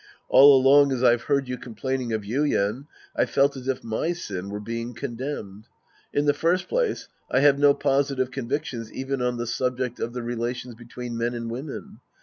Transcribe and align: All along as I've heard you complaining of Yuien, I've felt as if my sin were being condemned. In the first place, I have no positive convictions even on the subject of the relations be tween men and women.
All 0.29 0.59
along 0.59 0.91
as 0.91 1.03
I've 1.03 1.21
heard 1.25 1.47
you 1.47 1.59
complaining 1.59 2.11
of 2.11 2.23
Yuien, 2.23 2.87
I've 3.15 3.29
felt 3.29 3.55
as 3.55 3.67
if 3.67 3.83
my 3.83 4.13
sin 4.13 4.49
were 4.49 4.59
being 4.59 4.95
condemned. 4.95 5.65
In 6.11 6.25
the 6.25 6.33
first 6.33 6.67
place, 6.67 7.07
I 7.29 7.41
have 7.41 7.59
no 7.59 7.75
positive 7.75 8.31
convictions 8.31 8.91
even 8.91 9.21
on 9.21 9.37
the 9.37 9.45
subject 9.45 9.99
of 9.99 10.13
the 10.13 10.23
relations 10.23 10.73
be 10.73 10.85
tween 10.85 11.15
men 11.19 11.35
and 11.35 11.51
women. 11.51 11.99